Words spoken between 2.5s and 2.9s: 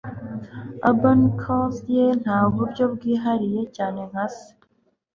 buryo